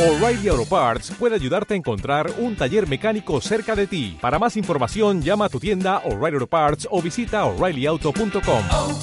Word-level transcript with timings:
O'Reilly 0.00 0.48
Auto 0.48 0.64
Parts 0.64 1.12
puede 1.18 1.34
ayudarte 1.34 1.74
a 1.74 1.76
encontrar 1.76 2.32
un 2.38 2.56
taller 2.56 2.88
mecánico 2.88 3.38
cerca 3.42 3.76
de 3.76 3.86
ti. 3.86 4.16
Para 4.18 4.38
más 4.38 4.56
información, 4.56 5.20
llama 5.20 5.44
a 5.44 5.48
tu 5.50 5.60
tienda 5.60 5.98
O'Reilly 6.06 6.36
Auto 6.36 6.46
Parts 6.46 6.88
o 6.90 7.02
visita 7.02 7.44
oreillyauto.com. 7.44 8.62
oh, 8.72 8.98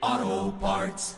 oh, 0.00 0.54
Parts. 0.60 1.16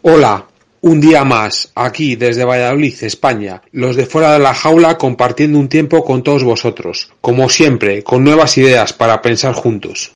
Hola, 0.00 0.46
un 0.80 1.02
día 1.02 1.22
más, 1.22 1.70
aquí 1.74 2.16
desde 2.16 2.46
Valladolid, 2.46 2.96
España, 3.02 3.60
los 3.72 3.94
de 3.94 4.06
fuera 4.06 4.32
de 4.32 4.38
la 4.38 4.54
jaula 4.54 4.96
compartiendo 4.96 5.58
un 5.58 5.68
tiempo 5.68 6.02
con 6.02 6.22
todos 6.22 6.44
vosotros, 6.44 7.12
como 7.20 7.50
siempre, 7.50 8.02
con 8.02 8.24
nuevas 8.24 8.56
ideas 8.56 8.94
para 8.94 9.20
pensar 9.20 9.52
juntos. 9.52 10.12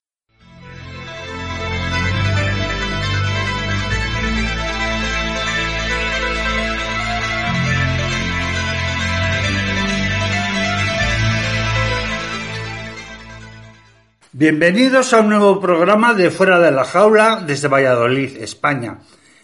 Bienvenidos 14.42 15.14
a 15.14 15.20
un 15.20 15.28
nuevo 15.28 15.60
programa 15.60 16.14
de 16.14 16.28
Fuera 16.28 16.58
de 16.58 16.72
la 16.72 16.82
Jaula 16.82 17.44
desde 17.46 17.68
Valladolid, 17.68 18.38
España. 18.38 18.98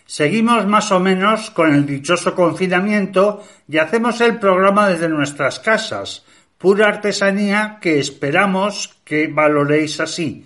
Seguimos 0.07 0.67
más 0.67 0.91
o 0.91 0.99
menos 0.99 1.53
con 1.53 1.73
el 1.73 1.87
dichoso 1.87 2.35
confinamiento 2.35 3.45
y 3.69 3.79
hacemos 3.79 4.21
el 4.21 4.41
programa 4.41 4.89
desde 4.89 5.09
nuestras 5.09 5.61
casas, 5.61 6.25
pura 6.59 6.89
artesanía 6.89 7.79
que 7.81 8.01
esperamos 8.01 8.99
que 9.05 9.29
valoréis 9.29 10.01
así. 10.01 10.45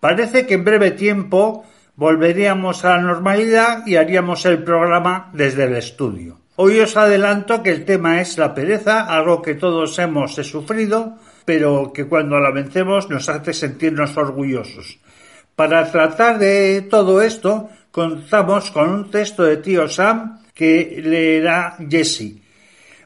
Parece 0.00 0.44
que 0.44 0.52
en 0.52 0.64
breve 0.64 0.90
tiempo 0.90 1.64
volveríamos 1.96 2.84
a 2.84 2.90
la 2.90 3.00
normalidad 3.00 3.86
y 3.86 3.96
haríamos 3.96 4.44
el 4.44 4.64
programa 4.64 5.30
desde 5.32 5.64
el 5.64 5.74
estudio. 5.76 6.38
Hoy 6.56 6.78
os 6.80 6.94
adelanto 6.94 7.62
que 7.62 7.70
el 7.70 7.86
tema 7.86 8.20
es 8.20 8.36
la 8.36 8.52
pereza, 8.52 9.06
algo 9.06 9.40
que 9.40 9.54
todos 9.54 9.98
hemos 9.98 10.34
sufrido, 10.34 11.16
pero 11.48 11.94
que 11.94 12.04
cuando 12.04 12.38
la 12.38 12.50
vencemos 12.50 13.08
nos 13.08 13.30
hace 13.30 13.54
sentirnos 13.54 14.14
orgullosos. 14.18 14.98
Para 15.56 15.90
tratar 15.90 16.38
de 16.38 16.82
todo 16.82 17.22
esto, 17.22 17.70
contamos 17.90 18.70
con 18.70 18.90
un 18.90 19.10
texto 19.10 19.44
de 19.44 19.56
tío 19.56 19.88
Sam 19.88 20.40
que 20.52 21.00
leerá 21.02 21.78
Jesse. 21.88 22.36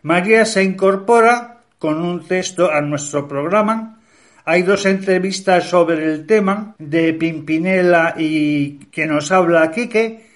María 0.02 0.44
se 0.44 0.64
incorpora 0.64 1.60
con 1.78 2.02
un 2.02 2.26
texto 2.26 2.68
a 2.68 2.80
nuestro 2.80 3.28
programa. 3.28 4.00
Hay 4.44 4.62
dos 4.62 4.86
entrevistas 4.86 5.68
sobre 5.68 6.02
el 6.04 6.26
tema 6.26 6.74
de 6.80 7.14
Pimpinela 7.14 8.16
y 8.18 8.86
que 8.90 9.06
nos 9.06 9.30
habla 9.30 9.70
Quique. 9.70 10.26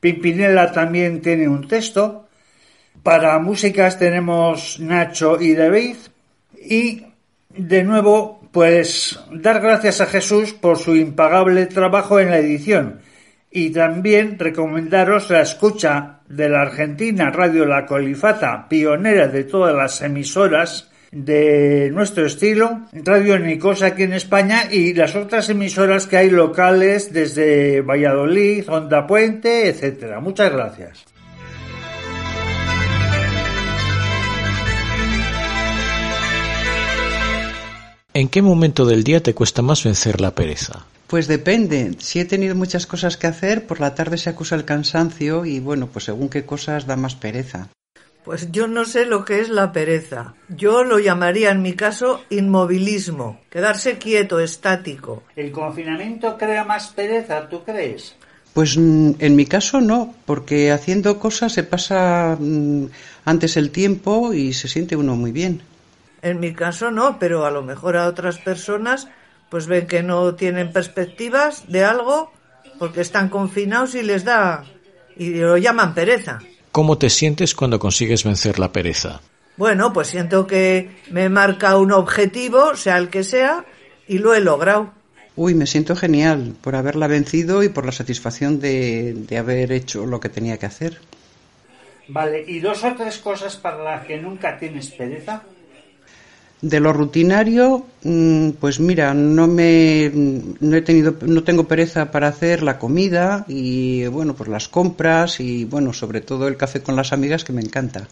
Pimpinela 0.00 0.70
también 0.70 1.22
tiene 1.22 1.48
un 1.48 1.66
texto. 1.66 2.28
Para 3.02 3.38
músicas 3.38 3.98
tenemos 3.98 4.78
Nacho 4.80 5.40
y 5.40 5.54
David. 5.54 5.96
Y 6.60 7.13
de 7.56 7.82
nuevo, 7.84 8.40
pues 8.52 9.18
dar 9.32 9.60
gracias 9.60 10.00
a 10.00 10.06
Jesús 10.06 10.52
por 10.52 10.78
su 10.78 10.94
impagable 10.96 11.66
trabajo 11.66 12.20
en 12.20 12.30
la 12.30 12.38
edición 12.38 13.00
y 13.50 13.70
también 13.70 14.36
recomendaros 14.38 15.30
la 15.30 15.42
escucha 15.42 16.20
de 16.28 16.48
la 16.48 16.62
Argentina 16.62 17.30
Radio 17.30 17.64
La 17.64 17.86
Colifata, 17.86 18.68
pionera 18.68 19.28
de 19.28 19.44
todas 19.44 19.74
las 19.74 20.02
emisoras 20.02 20.90
de 21.12 21.90
nuestro 21.92 22.26
estilo, 22.26 22.80
Radio 22.92 23.38
Nicosa 23.38 23.86
aquí 23.86 24.02
en 24.02 24.14
España 24.14 24.64
y 24.68 24.92
las 24.94 25.14
otras 25.14 25.48
emisoras 25.50 26.08
que 26.08 26.16
hay 26.16 26.30
locales 26.30 27.12
desde 27.12 27.80
Valladolid, 27.82 28.68
Onda 28.68 29.06
Puente, 29.06 29.68
etcétera. 29.68 30.18
Muchas 30.18 30.52
gracias. 30.52 31.13
¿En 38.16 38.28
qué 38.28 38.42
momento 38.42 38.86
del 38.86 39.02
día 39.02 39.20
te 39.20 39.34
cuesta 39.34 39.60
más 39.60 39.82
vencer 39.82 40.20
la 40.20 40.36
pereza? 40.36 40.86
Pues 41.08 41.26
depende. 41.26 41.96
Si 41.98 42.20
he 42.20 42.24
tenido 42.24 42.54
muchas 42.54 42.86
cosas 42.86 43.16
que 43.16 43.26
hacer, 43.26 43.66
por 43.66 43.80
la 43.80 43.96
tarde 43.96 44.18
se 44.18 44.30
acusa 44.30 44.54
el 44.54 44.64
cansancio 44.64 45.44
y 45.44 45.58
bueno, 45.58 45.88
pues 45.88 46.04
según 46.04 46.28
qué 46.28 46.46
cosas 46.46 46.86
da 46.86 46.94
más 46.94 47.16
pereza. 47.16 47.70
Pues 48.24 48.52
yo 48.52 48.68
no 48.68 48.84
sé 48.84 49.04
lo 49.04 49.24
que 49.24 49.40
es 49.40 49.48
la 49.48 49.72
pereza. 49.72 50.34
Yo 50.48 50.84
lo 50.84 51.00
llamaría 51.00 51.50
en 51.50 51.60
mi 51.60 51.72
caso 51.72 52.22
inmovilismo, 52.30 53.40
quedarse 53.50 53.98
quieto, 53.98 54.38
estático. 54.38 55.24
¿El 55.34 55.50
confinamiento 55.50 56.38
crea 56.38 56.62
más 56.64 56.92
pereza, 56.92 57.48
tú 57.48 57.64
crees? 57.64 58.14
Pues 58.52 58.78
mm, 58.78 59.14
en 59.18 59.34
mi 59.34 59.46
caso 59.46 59.80
no, 59.80 60.14
porque 60.24 60.70
haciendo 60.70 61.18
cosas 61.18 61.52
se 61.52 61.64
pasa 61.64 62.36
mm, 62.38 62.84
antes 63.24 63.56
el 63.56 63.72
tiempo 63.72 64.32
y 64.32 64.52
se 64.52 64.68
siente 64.68 64.94
uno 64.94 65.16
muy 65.16 65.32
bien. 65.32 65.62
En 66.24 66.40
mi 66.40 66.54
caso 66.54 66.90
no, 66.90 67.18
pero 67.18 67.44
a 67.44 67.50
lo 67.50 67.62
mejor 67.62 67.98
a 67.98 68.06
otras 68.06 68.38
personas 68.38 69.08
pues 69.50 69.66
ven 69.66 69.86
que 69.86 70.02
no 70.02 70.34
tienen 70.34 70.72
perspectivas 70.72 71.68
de 71.68 71.84
algo 71.84 72.32
porque 72.78 73.02
están 73.02 73.28
confinados 73.28 73.94
y 73.94 74.02
les 74.02 74.24
da 74.24 74.64
y 75.16 75.34
lo 75.34 75.58
llaman 75.58 75.94
pereza. 75.94 76.38
¿Cómo 76.72 76.96
te 76.96 77.10
sientes 77.10 77.54
cuando 77.54 77.78
consigues 77.78 78.24
vencer 78.24 78.58
la 78.58 78.72
pereza? 78.72 79.20
Bueno, 79.58 79.92
pues 79.92 80.08
siento 80.08 80.46
que 80.46 80.96
me 81.10 81.28
marca 81.28 81.76
un 81.76 81.92
objetivo, 81.92 82.74
sea 82.74 82.96
el 82.96 83.10
que 83.10 83.22
sea, 83.22 83.66
y 84.08 84.16
lo 84.16 84.34
he 84.34 84.40
logrado. 84.40 84.92
Uy, 85.36 85.54
me 85.54 85.66
siento 85.66 85.94
genial 85.94 86.54
por 86.62 86.74
haberla 86.74 87.06
vencido 87.06 87.62
y 87.62 87.68
por 87.68 87.84
la 87.84 87.92
satisfacción 87.92 88.60
de, 88.60 89.12
de 89.14 89.38
haber 89.38 89.72
hecho 89.72 90.06
lo 90.06 90.20
que 90.20 90.30
tenía 90.30 90.56
que 90.56 90.66
hacer. 90.66 91.00
Vale, 92.08 92.44
¿y 92.46 92.60
dos 92.60 92.82
o 92.82 92.94
tres 92.94 93.18
cosas 93.18 93.56
para 93.56 93.84
las 93.84 94.06
que 94.06 94.16
nunca 94.16 94.58
tienes 94.58 94.90
pereza? 94.90 95.42
De 96.60 96.80
lo 96.80 96.94
rutinario, 96.94 97.84
mm, 98.04 98.50
pues 98.52 98.80
mira, 98.80 99.12
no 99.12 99.46
me 99.46 100.10
no 100.14 100.76
he 100.76 100.80
tenido 100.80 101.14
no 101.20 101.42
tengo 101.44 101.64
pereza 101.64 102.10
para 102.10 102.28
hacer 102.28 102.62
la 102.62 102.78
comida 102.78 103.44
y 103.48 104.06
bueno, 104.06 104.32
pues 104.34 104.48
las 104.48 104.68
compras 104.68 105.40
y 105.40 105.66
bueno, 105.66 105.92
sobre 105.92 106.22
todo 106.22 106.48
el 106.48 106.56
café 106.56 106.80
con 106.80 106.96
las 106.96 107.12
amigas 107.12 107.44
que 107.44 107.52
me 107.52 107.60
encanta. 107.60 108.08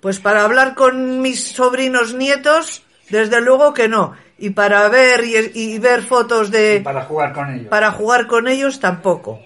Pues 0.00 0.20
para 0.20 0.44
hablar 0.44 0.74
con 0.74 1.22
mis 1.22 1.42
sobrinos 1.42 2.12
nietos, 2.12 2.82
desde 3.08 3.40
luego 3.40 3.72
que 3.72 3.88
no. 3.88 4.12
Y 4.36 4.50
para 4.50 4.86
ver 4.90 5.24
y, 5.24 5.58
y 5.74 5.78
ver 5.78 6.02
fotos 6.02 6.50
de 6.50 6.76
Y 6.76 6.80
para 6.80 7.04
jugar 7.04 7.32
con 7.32 7.54
ellos. 7.54 7.68
para 7.68 7.92
jugar 7.92 8.26
con 8.26 8.46
ellos 8.46 8.78
tampoco. 8.80 9.40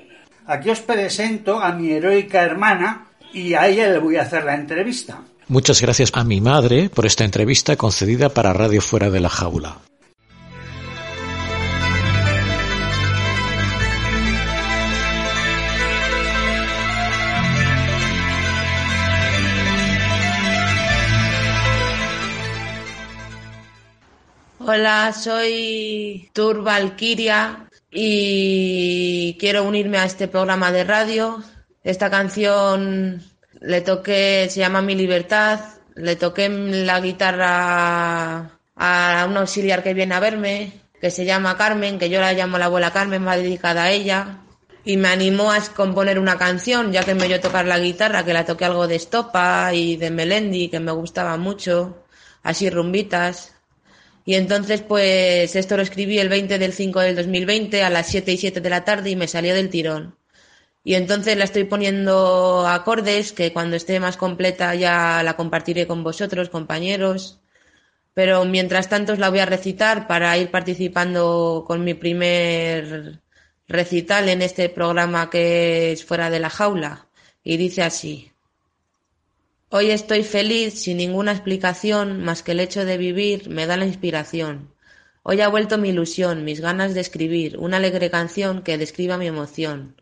Aquí 0.46 0.70
os 0.70 0.80
presento 0.80 1.60
a 1.60 1.72
mi 1.72 1.92
heroica 1.92 2.42
hermana 2.42 3.06
y 3.32 3.54
a 3.54 3.68
ella 3.68 3.90
le 3.90 3.98
voy 3.98 4.16
a 4.16 4.22
hacer 4.22 4.44
la 4.44 4.54
entrevista. 4.54 5.20
Muchas 5.50 5.80
gracias 5.80 6.10
a 6.12 6.24
mi 6.24 6.42
madre 6.42 6.90
por 6.90 7.06
esta 7.06 7.24
entrevista 7.24 7.76
concedida 7.76 8.28
para 8.28 8.52
Radio 8.52 8.82
Fuera 8.82 9.08
de 9.08 9.20
la 9.20 9.30
Jaula. 9.30 9.78
Hola, 24.58 25.14
soy 25.14 26.28
Tur 26.34 26.62
Valkyria 26.62 27.70
y 27.90 29.34
quiero 29.40 29.64
unirme 29.64 29.96
a 29.96 30.04
este 30.04 30.28
programa 30.28 30.70
de 30.72 30.84
radio. 30.84 31.42
Esta 31.82 32.10
canción 32.10 33.22
le 33.60 33.80
toqué, 33.80 34.48
se 34.50 34.60
llama 34.60 34.82
Mi 34.82 34.94
Libertad, 34.94 35.60
le 35.94 36.16
toqué 36.16 36.48
la 36.48 37.00
guitarra 37.00 38.58
a 38.76 39.26
un 39.28 39.36
auxiliar 39.36 39.82
que 39.82 39.94
viene 39.94 40.14
a 40.14 40.20
verme, 40.20 40.72
que 41.00 41.10
se 41.10 41.24
llama 41.24 41.56
Carmen, 41.56 41.98
que 41.98 42.10
yo 42.10 42.20
la 42.20 42.32
llamo 42.32 42.58
la 42.58 42.66
abuela 42.66 42.92
Carmen, 42.92 43.26
va 43.26 43.36
dedicada 43.36 43.84
a 43.84 43.90
ella. 43.90 44.44
Y 44.84 44.96
me 44.96 45.08
animó 45.08 45.52
a 45.52 45.60
componer 45.76 46.18
una 46.18 46.38
canción, 46.38 46.92
ya 46.92 47.04
que 47.04 47.14
me 47.14 47.24
oyó 47.24 47.40
tocar 47.40 47.66
la 47.66 47.78
guitarra, 47.78 48.24
que 48.24 48.32
la 48.32 48.46
toqué 48.46 48.64
algo 48.64 48.86
de 48.86 48.96
Estopa 48.96 49.74
y 49.74 49.96
de 49.96 50.10
Melendi, 50.10 50.68
que 50.68 50.80
me 50.80 50.92
gustaba 50.92 51.36
mucho, 51.36 52.04
así 52.42 52.70
rumbitas. 52.70 53.54
Y 54.24 54.34
entonces, 54.34 54.82
pues, 54.82 55.56
esto 55.56 55.76
lo 55.76 55.82
escribí 55.82 56.18
el 56.18 56.28
20 56.28 56.58
del 56.58 56.72
5 56.72 57.00
del 57.00 57.16
2020 57.16 57.82
a 57.82 57.90
las 57.90 58.06
7 58.08 58.32
y 58.32 58.36
7 58.36 58.60
de 58.60 58.70
la 58.70 58.84
tarde 58.84 59.10
y 59.10 59.16
me 59.16 59.28
salió 59.28 59.54
del 59.54 59.68
tirón. 59.70 60.17
Y 60.88 60.94
entonces 60.94 61.36
la 61.36 61.44
estoy 61.44 61.64
poniendo 61.64 62.66
acordes, 62.66 63.32
que 63.34 63.52
cuando 63.52 63.76
esté 63.76 64.00
más 64.00 64.16
completa 64.16 64.74
ya 64.74 65.22
la 65.22 65.36
compartiré 65.36 65.86
con 65.86 66.02
vosotros, 66.02 66.48
compañeros. 66.48 67.40
Pero 68.14 68.46
mientras 68.46 68.88
tanto 68.88 69.12
os 69.12 69.18
la 69.18 69.28
voy 69.28 69.40
a 69.40 69.44
recitar 69.44 70.06
para 70.06 70.38
ir 70.38 70.50
participando 70.50 71.64
con 71.66 71.84
mi 71.84 71.92
primer 71.92 73.20
recital 73.66 74.30
en 74.30 74.40
este 74.40 74.70
programa 74.70 75.28
que 75.28 75.92
es 75.92 76.06
fuera 76.06 76.30
de 76.30 76.40
la 76.40 76.48
jaula. 76.48 77.08
Y 77.44 77.58
dice 77.58 77.82
así. 77.82 78.32
Hoy 79.68 79.90
estoy 79.90 80.22
feliz 80.22 80.72
sin 80.72 80.96
ninguna 80.96 81.32
explicación 81.32 82.24
más 82.24 82.42
que 82.42 82.52
el 82.52 82.60
hecho 82.60 82.86
de 82.86 82.96
vivir 82.96 83.50
me 83.50 83.66
da 83.66 83.76
la 83.76 83.84
inspiración. 83.84 84.72
Hoy 85.22 85.42
ha 85.42 85.48
vuelto 85.48 85.76
mi 85.76 85.90
ilusión, 85.90 86.46
mis 86.46 86.62
ganas 86.62 86.94
de 86.94 87.02
escribir 87.02 87.58
una 87.58 87.76
alegre 87.76 88.08
canción 88.08 88.62
que 88.62 88.78
describa 88.78 89.18
mi 89.18 89.26
emoción. 89.26 89.94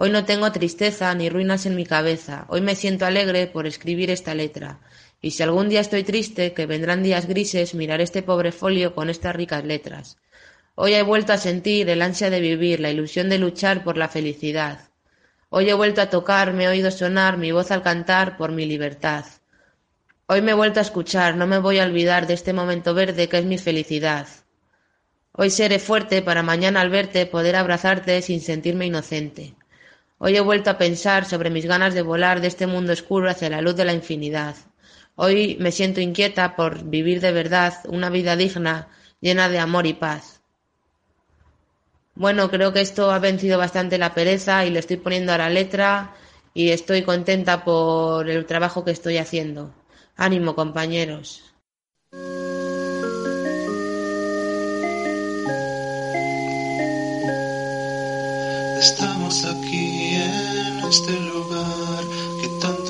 Hoy 0.00 0.10
no 0.10 0.24
tengo 0.24 0.52
tristeza 0.52 1.12
ni 1.16 1.28
ruinas 1.28 1.66
en 1.66 1.74
mi 1.74 1.84
cabeza. 1.84 2.46
Hoy 2.50 2.60
me 2.60 2.76
siento 2.76 3.04
alegre 3.04 3.48
por 3.48 3.66
escribir 3.66 4.12
esta 4.12 4.32
letra. 4.32 4.78
Y 5.20 5.32
si 5.32 5.42
algún 5.42 5.68
día 5.68 5.80
estoy 5.80 6.04
triste, 6.04 6.52
que 6.52 6.66
vendrán 6.66 7.02
días 7.02 7.26
grises, 7.26 7.74
miraré 7.74 8.04
este 8.04 8.22
pobre 8.22 8.52
folio 8.52 8.94
con 8.94 9.10
estas 9.10 9.34
ricas 9.34 9.64
letras. 9.64 10.16
Hoy 10.76 10.94
he 10.94 11.02
vuelto 11.02 11.32
a 11.32 11.36
sentir 11.36 11.90
el 11.90 12.00
ansia 12.00 12.30
de 12.30 12.40
vivir, 12.40 12.78
la 12.78 12.92
ilusión 12.92 13.28
de 13.28 13.38
luchar 13.38 13.82
por 13.82 13.96
la 13.96 14.06
felicidad. 14.06 14.88
Hoy 15.48 15.68
he 15.68 15.74
vuelto 15.74 16.00
a 16.00 16.10
tocar, 16.10 16.52
me 16.52 16.66
he 16.66 16.68
oído 16.68 16.92
sonar 16.92 17.36
mi 17.36 17.50
voz 17.50 17.72
al 17.72 17.82
cantar 17.82 18.36
por 18.36 18.52
mi 18.52 18.66
libertad. 18.66 19.24
Hoy 20.26 20.42
me 20.42 20.52
he 20.52 20.54
vuelto 20.54 20.78
a 20.78 20.82
escuchar, 20.82 21.34
no 21.34 21.48
me 21.48 21.58
voy 21.58 21.80
a 21.80 21.84
olvidar 21.84 22.28
de 22.28 22.34
este 22.34 22.52
momento 22.52 22.94
verde 22.94 23.28
que 23.28 23.38
es 23.38 23.44
mi 23.44 23.58
felicidad. 23.58 24.28
Hoy 25.32 25.50
seré 25.50 25.80
fuerte 25.80 26.22
para 26.22 26.44
mañana 26.44 26.82
al 26.82 26.90
verte 26.90 27.26
poder 27.26 27.56
abrazarte 27.56 28.22
sin 28.22 28.40
sentirme 28.40 28.86
inocente. 28.86 29.56
Hoy 30.18 30.36
he 30.36 30.40
vuelto 30.40 30.70
a 30.70 30.78
pensar 30.78 31.24
sobre 31.24 31.48
mis 31.48 31.66
ganas 31.66 31.94
de 31.94 32.02
volar 32.02 32.40
de 32.40 32.48
este 32.48 32.66
mundo 32.66 32.92
oscuro 32.92 33.30
hacia 33.30 33.50
la 33.50 33.60
luz 33.60 33.76
de 33.76 33.84
la 33.84 33.92
infinidad. 33.92 34.56
Hoy 35.14 35.56
me 35.60 35.70
siento 35.70 36.00
inquieta 36.00 36.56
por 36.56 36.84
vivir 36.84 37.20
de 37.20 37.30
verdad 37.30 37.74
una 37.86 38.10
vida 38.10 38.34
digna, 38.34 38.88
llena 39.20 39.48
de 39.48 39.60
amor 39.60 39.86
y 39.86 39.94
paz. 39.94 40.40
Bueno, 42.16 42.50
creo 42.50 42.72
que 42.72 42.80
esto 42.80 43.12
ha 43.12 43.20
vencido 43.20 43.58
bastante 43.58 43.96
la 43.96 44.12
pereza 44.12 44.66
y 44.66 44.70
le 44.70 44.80
estoy 44.80 44.96
poniendo 44.96 45.32
a 45.32 45.38
la 45.38 45.50
letra 45.50 46.16
y 46.52 46.70
estoy 46.70 47.02
contenta 47.02 47.64
por 47.64 48.28
el 48.28 48.44
trabajo 48.44 48.84
que 48.84 48.90
estoy 48.90 49.18
haciendo. 49.18 49.72
Ánimo, 50.16 50.56
compañeros. 50.56 51.47
Este 60.88 61.12
lugar 61.20 62.04
que 62.40 62.48
tanto. 62.60 62.88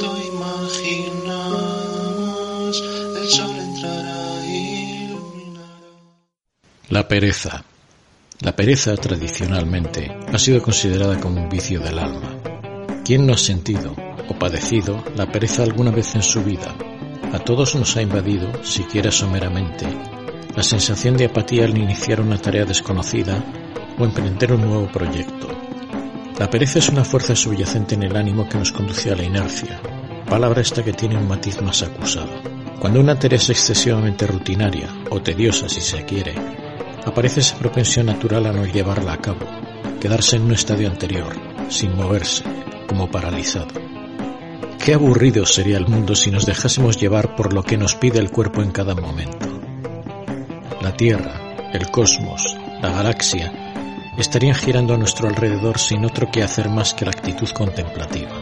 El 3.21 3.29
sol 3.29 3.51
entrará. 3.59 4.19
La 6.89 7.09
pereza. 7.09 7.65
La 8.41 8.55
pereza 8.55 8.97
tradicionalmente 8.97 10.17
ha 10.33 10.39
sido 10.39 10.63
considerada 10.63 11.19
como 11.19 11.43
un 11.43 11.49
vicio 11.49 11.81
del 11.81 11.99
alma. 11.99 12.39
¿Quién 13.05 13.27
no 13.27 13.35
ha 13.35 13.39
sentido 13.39 13.95
o 14.29 14.39
padecido 14.39 15.03
la 15.17 15.31
pereza 15.31 15.65
alguna 15.65 15.91
vez 15.91 16.15
en 16.15 16.23
su 16.23 16.43
vida? 16.45 16.75
A 17.33 17.41
todos 17.41 17.75
nos 17.75 17.97
ha 17.97 18.03
invadido, 18.03 18.65
siquiera 18.65 19.11
someramente, 19.11 19.87
la 20.55 20.63
sensación 20.63 21.17
de 21.17 21.27
apatía 21.27 21.65
al 21.65 21.77
iniciar 21.77 22.21
una 22.21 22.39
tarea 22.39 22.65
desconocida 22.65 23.45
o 23.99 24.05
emprender 24.05 24.53
un 24.53 24.63
nuevo 24.63 24.87
proyecto. 24.87 25.58
La 26.39 26.49
pereza 26.49 26.79
es 26.79 26.89
una 26.89 27.03
fuerza 27.03 27.35
subyacente 27.35 27.97
en 27.97 28.05
el 28.05 28.17
ánimo 28.17 28.49
que 28.49 28.59
nos 28.59 28.71
conduce 28.71 29.11
a 29.11 29.17
la 29.17 29.25
inercia, 29.25 29.81
palabra 30.29 30.61
esta 30.61 30.85
que 30.85 30.93
tiene 30.93 31.17
un 31.17 31.27
matiz 31.27 31.61
más 31.63 31.83
acusado. 31.83 32.31
Cuando 32.79 33.01
una 33.01 33.19
tarea 33.19 33.39
es 33.39 33.51
excesivamente 33.51 34.25
rutinaria 34.25 34.89
o 35.11 35.21
tediosa 35.21 35.69
si 35.69 35.81
se 35.81 36.05
quiere, 36.05 36.35
aparece 37.05 37.41
esa 37.41 37.59
propensión 37.59 38.07
natural 38.07 38.47
a 38.47 38.53
no 38.53 38.65
llevarla 38.67 39.15
a 39.15 39.21
cabo, 39.21 39.45
quedarse 40.01 40.37
en 40.37 40.43
un 40.43 40.53
estadio 40.53 40.89
anterior, 40.89 41.35
sin 41.71 41.97
moverse, 41.97 42.45
como 42.87 43.11
paralizado. 43.11 43.75
Qué 44.85 44.95
aburrido 44.95 45.45
sería 45.45 45.77
el 45.77 45.89
mundo 45.89 46.15
si 46.15 46.31
nos 46.31 46.47
dejásemos 46.47 47.01
llevar 47.01 47.35
por 47.35 47.53
lo 47.53 47.65
que 47.65 47.77
nos 47.77 47.97
pide 47.97 48.21
el 48.21 48.31
cuerpo 48.31 48.63
en 48.63 48.71
cada 48.71 48.95
momento. 48.95 49.61
La 50.81 50.97
Tierra, 50.97 51.69
el 51.73 51.91
cosmos, 51.91 52.57
la 52.81 52.93
galaxia, 52.93 53.68
estarían 54.19 54.55
girando 54.55 54.95
a 54.95 54.99
nuestro 54.99 55.29
alrededor 55.29 55.79
sin 55.79 56.05
otro 56.05 56.31
que 56.31 56.43
hacer 56.43 56.69
más 56.69 56.93
que 56.93 57.05
la 57.05 57.13
actitud 57.13 57.49
contemplativa. 57.51 58.33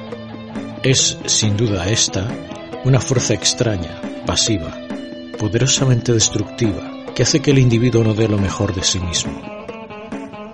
Es, 0.82 1.18
sin 1.26 1.56
duda, 1.56 1.88
esta 1.88 2.26
una 2.84 3.00
fuerza 3.00 3.34
extraña, 3.34 4.00
pasiva, 4.26 4.72
poderosamente 5.40 6.12
destructiva, 6.12 7.04
que 7.14 7.24
hace 7.24 7.40
que 7.40 7.50
el 7.50 7.58
individuo 7.58 8.04
no 8.04 8.14
dé 8.14 8.28
lo 8.28 8.38
mejor 8.38 8.74
de 8.74 8.84
sí 8.84 9.00
mismo. 9.00 9.42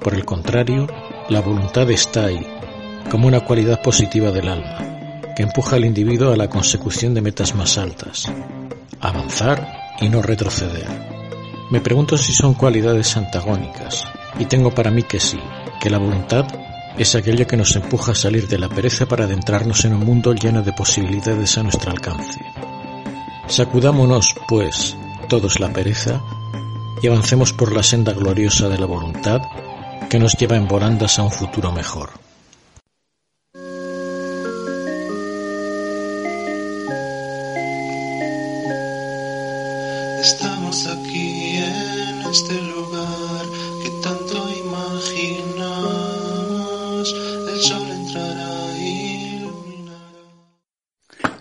Por 0.00 0.14
el 0.14 0.24
contrario, 0.24 0.86
la 1.28 1.40
voluntad 1.40 1.90
está 1.90 2.24
ahí, 2.24 2.46
como 3.10 3.28
una 3.28 3.40
cualidad 3.40 3.82
positiva 3.82 4.30
del 4.30 4.48
alma, 4.48 5.20
que 5.36 5.42
empuja 5.42 5.76
al 5.76 5.84
individuo 5.84 6.32
a 6.32 6.36
la 6.36 6.48
consecución 6.48 7.12
de 7.12 7.20
metas 7.20 7.54
más 7.54 7.76
altas, 7.76 8.32
avanzar 9.00 9.96
y 10.00 10.08
no 10.08 10.22
retroceder. 10.22 10.86
Me 11.70 11.82
pregunto 11.82 12.16
si 12.16 12.32
son 12.32 12.54
cualidades 12.54 13.14
antagónicas, 13.16 14.04
y 14.38 14.46
tengo 14.46 14.70
para 14.70 14.90
mí 14.90 15.02
que 15.02 15.20
sí, 15.20 15.38
que 15.80 15.90
la 15.90 15.98
voluntad 15.98 16.46
es 16.98 17.14
aquello 17.14 17.46
que 17.46 17.56
nos 17.56 17.74
empuja 17.76 18.12
a 18.12 18.14
salir 18.14 18.48
de 18.48 18.58
la 18.58 18.68
pereza 18.68 19.06
para 19.06 19.24
adentrarnos 19.24 19.84
en 19.84 19.94
un 19.94 20.04
mundo 20.04 20.34
lleno 20.34 20.62
de 20.62 20.72
posibilidades 20.72 21.56
a 21.58 21.62
nuestro 21.62 21.90
alcance. 21.90 22.40
Sacudámonos, 23.46 24.34
pues, 24.48 24.96
todos 25.28 25.60
la 25.60 25.72
pereza 25.72 26.20
y 27.02 27.08
avancemos 27.08 27.52
por 27.52 27.74
la 27.74 27.82
senda 27.82 28.12
gloriosa 28.12 28.68
de 28.68 28.78
la 28.78 28.86
voluntad 28.86 29.42
que 30.08 30.18
nos 30.18 30.36
lleva 30.36 30.56
en 30.56 30.68
volandas 30.68 31.18
a 31.18 31.22
un 31.22 31.30
futuro 31.30 31.72
mejor. 31.72 32.10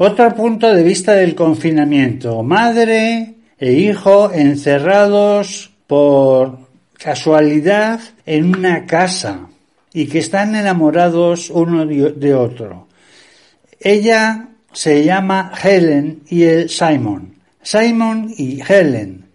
Otro 0.03 0.33
punto 0.33 0.73
de 0.73 0.81
vista 0.81 1.13
del 1.13 1.35
confinamiento. 1.35 2.41
Madre 2.41 3.35
e 3.59 3.73
hijo 3.73 4.31
encerrados 4.33 5.75
por 5.85 6.57
casualidad 6.97 7.99
en 8.25 8.55
una 8.55 8.87
casa 8.87 9.49
y 9.93 10.07
que 10.07 10.17
están 10.17 10.55
enamorados 10.55 11.51
uno 11.51 11.85
de 11.85 12.33
otro. 12.33 12.87
Ella 13.79 14.47
se 14.73 15.03
llama 15.03 15.51
Helen 15.63 16.23
y 16.27 16.45
él 16.45 16.71
Simon. 16.71 17.35
Simon 17.61 18.33
y 18.35 18.59
Helen. 18.59 19.25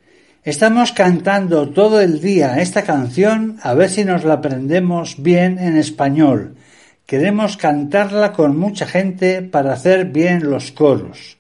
Estamos 0.43 0.91
cantando 0.91 1.69
todo 1.71 2.01
el 2.01 2.21
día 2.21 2.61
esta 2.61 2.83
canción 2.83 3.57
a 3.63 3.73
ver 3.75 3.89
si 3.89 4.05
nos 4.05 4.25
la 4.25 4.35
aprendemos 4.35 5.23
bien 5.23 5.61
en 5.61 5.77
español. 5.77 6.57
Queremos 7.07 7.57
cantarla 7.57 8.33
con 8.33 8.59
mucha 8.59 8.85
gente 8.85 9.41
para 9.41 9.75
hacer 9.75 10.07
bien 10.07 10.51
los 10.51 10.73
coros. 10.73 11.39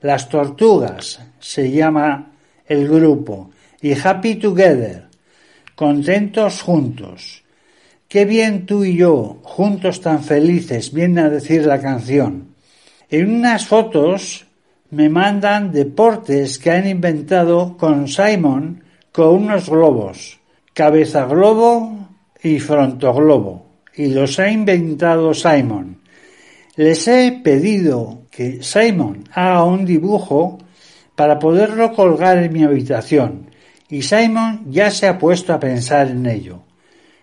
Las 0.00 0.28
Tortugas 0.28 1.20
se 1.40 1.72
llama 1.72 2.30
el 2.64 2.88
grupo 2.88 3.50
y 3.82 3.92
Happy 3.98 4.36
Together, 4.36 5.08
contentos 5.74 6.62
juntos. 6.62 7.42
Qué 8.06 8.24
bien 8.24 8.66
tú 8.66 8.84
y 8.84 8.96
yo, 8.96 9.40
juntos 9.42 10.00
tan 10.00 10.22
felices, 10.22 10.92
viene 10.92 11.22
a 11.22 11.28
decir 11.28 11.66
la 11.66 11.80
canción. 11.80 12.54
En 13.10 13.34
unas 13.34 13.66
fotos 13.66 14.46
me 14.90 15.08
mandan 15.08 15.72
deportes 15.72 16.56
que 16.60 16.70
han 16.70 16.86
inventado 16.86 17.76
con 17.76 18.06
Simon 18.06 18.84
con 19.10 19.28
unos 19.28 19.68
globos, 19.68 20.38
cabeza 20.72 21.24
globo 21.24 21.98
y 22.42 22.60
frontoglobo, 22.60 23.69
y 24.00 24.06
los 24.06 24.38
ha 24.38 24.50
inventado 24.50 25.34
Simon. 25.34 25.98
Les 26.76 27.06
he 27.06 27.40
pedido 27.44 28.22
que 28.30 28.62
Simon 28.62 29.24
haga 29.34 29.64
un 29.64 29.84
dibujo 29.84 30.58
para 31.14 31.38
poderlo 31.38 31.92
colgar 31.92 32.38
en 32.38 32.50
mi 32.50 32.64
habitación, 32.64 33.50
y 33.90 34.00
Simon 34.00 34.64
ya 34.70 34.90
se 34.90 35.06
ha 35.06 35.18
puesto 35.18 35.52
a 35.52 35.60
pensar 35.60 36.08
en 36.08 36.24
ello. 36.24 36.62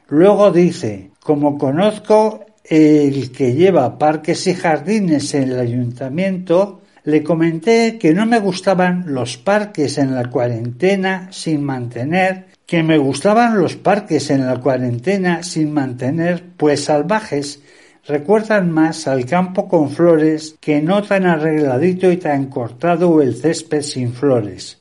Luego 0.08 0.52
dice, 0.52 1.10
como 1.20 1.58
conozco 1.58 2.46
el 2.64 3.32
que 3.32 3.56
lleva 3.56 3.98
parques 3.98 4.46
y 4.46 4.54
jardines 4.54 5.34
en 5.34 5.50
el 5.50 5.60
ayuntamiento, 5.60 6.82
le 7.06 7.24
comenté 7.24 7.98
que 7.98 8.14
no 8.14 8.28
me 8.28 8.40
gustaban 8.40 9.06
los 9.08 9.38
parques 9.38 9.98
en 9.98 10.14
la 10.14 10.30
cuarentena 10.30 11.30
sin 11.32 11.64
mantener, 11.64 12.47
que 12.68 12.84
me 12.84 12.98
gustaban 12.98 13.58
los 13.58 13.78
parques 13.78 14.30
en 14.30 14.46
la 14.46 14.58
cuarentena 14.58 15.42
sin 15.42 15.72
mantener, 15.74 16.44
pues 16.58 16.84
salvajes 16.84 17.62
recuerdan 18.06 18.72
más 18.72 19.08
al 19.08 19.26
campo 19.26 19.70
con 19.70 19.90
flores 19.90 20.56
que 20.60 20.82
no 20.82 21.02
tan 21.02 21.26
arregladito 21.26 22.12
y 22.12 22.18
tan 22.18 22.48
cortado 22.48 23.22
el 23.22 23.38
césped 23.38 23.82
sin 23.82 24.14
flores. 24.14 24.80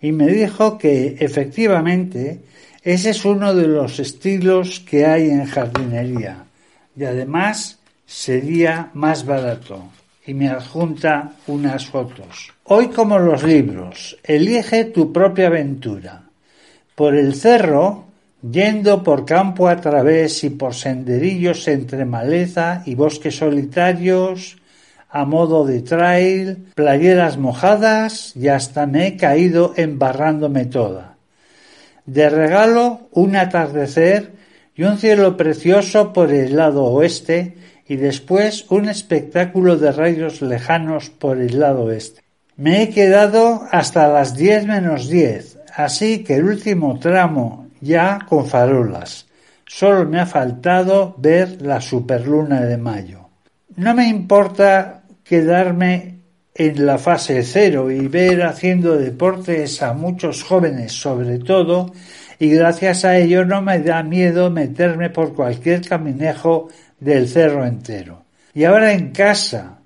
Y 0.00 0.12
me 0.12 0.28
dijo 0.28 0.78
que 0.78 1.16
efectivamente 1.18 2.40
ese 2.84 3.10
es 3.10 3.24
uno 3.24 3.52
de 3.52 3.66
los 3.66 3.98
estilos 3.98 4.78
que 4.78 5.04
hay 5.04 5.28
en 5.28 5.44
jardinería 5.46 6.44
y 6.96 7.02
además 7.02 7.80
sería 8.06 8.90
más 8.94 9.26
barato 9.26 9.90
y 10.24 10.34
me 10.34 10.48
adjunta 10.48 11.32
unas 11.48 11.86
fotos. 11.86 12.52
Hoy 12.62 12.88
como 12.88 13.18
los 13.18 13.42
libros, 13.42 14.16
elige 14.22 14.84
tu 14.84 15.12
propia 15.12 15.48
aventura. 15.48 16.27
Por 16.98 17.14
el 17.14 17.36
cerro 17.36 18.06
yendo 18.42 19.04
por 19.04 19.24
campo 19.24 19.68
a 19.68 19.76
través 19.76 20.42
y 20.42 20.50
por 20.50 20.74
senderillos 20.74 21.68
entre 21.68 22.04
maleza 22.04 22.82
y 22.86 22.96
bosques 22.96 23.36
solitarios, 23.36 24.56
a 25.08 25.24
modo 25.24 25.64
de 25.64 25.82
trail, 25.82 26.66
playeras 26.74 27.38
mojadas 27.38 28.34
y 28.34 28.48
hasta 28.48 28.88
me 28.88 29.06
he 29.06 29.16
caído 29.16 29.74
embarrándome 29.76 30.64
toda. 30.64 31.14
De 32.04 32.28
regalo 32.30 33.02
un 33.12 33.36
atardecer 33.36 34.32
y 34.74 34.82
un 34.82 34.98
cielo 34.98 35.36
precioso 35.36 36.12
por 36.12 36.32
el 36.32 36.56
lado 36.56 36.82
oeste 36.86 37.54
y 37.86 37.94
después 37.94 38.66
un 38.70 38.88
espectáculo 38.88 39.76
de 39.76 39.92
rayos 39.92 40.42
lejanos 40.42 41.10
por 41.10 41.40
el 41.40 41.60
lado 41.60 41.92
este. 41.92 42.22
Me 42.56 42.82
he 42.82 42.90
quedado 42.90 43.62
hasta 43.70 44.08
las 44.08 44.36
diez 44.36 44.66
menos 44.66 45.08
diez, 45.08 45.57
así 45.78 46.24
que 46.24 46.34
el 46.34 46.44
último 46.44 46.98
tramo 46.98 47.68
ya 47.80 48.18
con 48.28 48.46
farolas. 48.46 49.28
Solo 49.64 50.04
me 50.06 50.18
ha 50.18 50.26
faltado 50.26 51.14
ver 51.18 51.62
la 51.62 51.80
superluna 51.80 52.62
de 52.62 52.76
mayo. 52.76 53.28
No 53.76 53.94
me 53.94 54.08
importa 54.08 55.04
quedarme 55.22 56.18
en 56.52 56.84
la 56.84 56.98
fase 56.98 57.44
cero 57.44 57.92
y 57.92 58.08
ver 58.08 58.42
haciendo 58.42 58.96
deportes 58.96 59.80
a 59.80 59.92
muchos 59.92 60.42
jóvenes 60.42 60.92
sobre 60.94 61.38
todo 61.38 61.92
y 62.40 62.50
gracias 62.50 63.04
a 63.04 63.16
ello 63.16 63.44
no 63.44 63.62
me 63.62 63.78
da 63.78 64.02
miedo 64.02 64.50
meterme 64.50 65.10
por 65.10 65.32
cualquier 65.32 65.86
caminejo 65.86 66.70
del 66.98 67.28
cerro 67.28 67.64
entero. 67.64 68.24
Y 68.52 68.64
ahora 68.64 68.92
en 68.94 69.12
casa. 69.12 69.78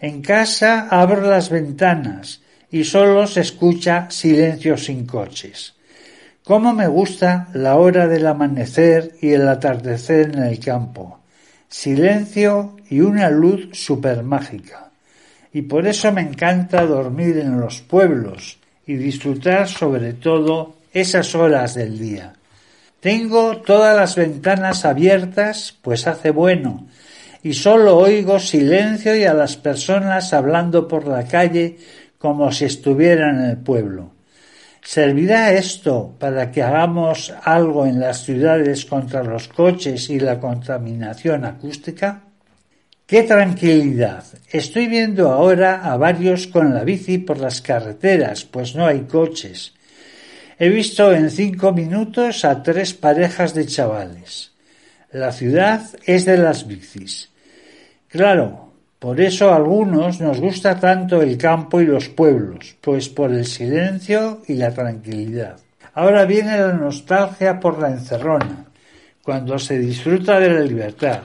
En 0.00 0.22
casa 0.22 0.88
abro 0.90 1.20
las 1.20 1.50
ventanas 1.50 2.40
y 2.76 2.84
solo 2.84 3.26
se 3.26 3.40
escucha 3.40 4.10
silencio 4.10 4.76
sin 4.76 5.06
coches. 5.06 5.72
Cómo 6.44 6.74
me 6.74 6.86
gusta 6.86 7.48
la 7.54 7.76
hora 7.76 8.06
del 8.06 8.26
amanecer 8.26 9.14
y 9.22 9.30
el 9.30 9.48
atardecer 9.48 10.32
en 10.34 10.42
el 10.42 10.60
campo. 10.60 11.20
Silencio 11.70 12.76
y 12.90 13.00
una 13.00 13.30
luz 13.30 13.70
supermágica. 13.72 14.90
Y 15.54 15.62
por 15.62 15.86
eso 15.86 16.12
me 16.12 16.20
encanta 16.20 16.84
dormir 16.84 17.38
en 17.38 17.58
los 17.58 17.80
pueblos 17.80 18.58
y 18.86 18.96
disfrutar 18.96 19.68
sobre 19.68 20.12
todo 20.12 20.74
esas 20.92 21.34
horas 21.34 21.76
del 21.76 21.98
día. 21.98 22.34
Tengo 23.00 23.56
todas 23.56 23.96
las 23.96 24.16
ventanas 24.16 24.84
abiertas, 24.84 25.74
pues 25.80 26.06
hace 26.06 26.28
bueno, 26.28 26.86
y 27.42 27.54
solo 27.54 27.96
oigo 27.96 28.38
silencio 28.38 29.16
y 29.16 29.24
a 29.24 29.32
las 29.32 29.56
personas 29.56 30.34
hablando 30.34 30.86
por 30.86 31.06
la 31.06 31.26
calle 31.26 31.78
como 32.18 32.50
si 32.52 32.64
estuvieran 32.64 33.38
en 33.38 33.50
el 33.50 33.56
pueblo. 33.58 34.12
¿Servirá 34.82 35.52
esto 35.52 36.14
para 36.18 36.50
que 36.52 36.62
hagamos 36.62 37.34
algo 37.42 37.86
en 37.86 37.98
las 37.98 38.24
ciudades 38.24 38.84
contra 38.84 39.24
los 39.24 39.48
coches 39.48 40.08
y 40.10 40.20
la 40.20 40.38
contaminación 40.38 41.44
acústica? 41.44 42.22
¡Qué 43.04 43.24
tranquilidad! 43.24 44.24
Estoy 44.50 44.86
viendo 44.86 45.30
ahora 45.30 45.84
a 45.84 45.96
varios 45.96 46.46
con 46.46 46.72
la 46.72 46.84
bici 46.84 47.18
por 47.18 47.38
las 47.38 47.60
carreteras, 47.60 48.44
pues 48.44 48.76
no 48.76 48.86
hay 48.86 49.00
coches. 49.02 49.74
He 50.58 50.68
visto 50.68 51.12
en 51.12 51.30
cinco 51.30 51.72
minutos 51.72 52.44
a 52.44 52.62
tres 52.62 52.94
parejas 52.94 53.54
de 53.54 53.66
chavales. 53.66 54.52
La 55.12 55.32
ciudad 55.32 55.82
es 56.04 56.24
de 56.24 56.38
las 56.38 56.66
bicis. 56.66 57.30
Claro, 58.08 58.65
por 58.98 59.20
eso 59.20 59.50
a 59.50 59.56
algunos 59.56 60.20
nos 60.20 60.40
gusta 60.40 60.80
tanto 60.80 61.20
el 61.20 61.36
campo 61.36 61.80
y 61.80 61.86
los 61.86 62.08
pueblos, 62.08 62.76
pues 62.80 63.08
por 63.08 63.32
el 63.32 63.44
silencio 63.44 64.40
y 64.48 64.54
la 64.54 64.72
tranquilidad. 64.72 65.58
Ahora 65.94 66.24
viene 66.24 66.58
la 66.58 66.72
nostalgia 66.72 67.60
por 67.60 67.78
la 67.78 67.90
encerrona, 67.90 68.66
cuando 69.22 69.58
se 69.58 69.78
disfruta 69.78 70.40
de 70.40 70.50
la 70.50 70.60
libertad. 70.60 71.20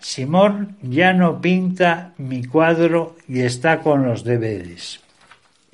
Simón 0.00 0.76
ya 0.82 1.12
no 1.12 1.40
pinta 1.40 2.12
mi 2.18 2.44
cuadro 2.44 3.16
y 3.26 3.40
está 3.40 3.80
con 3.80 4.06
los 4.06 4.24
deberes. 4.24 5.00